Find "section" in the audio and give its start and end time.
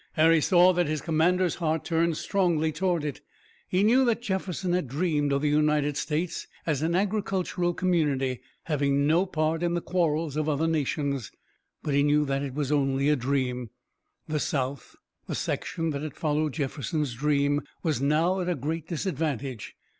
15.35-15.91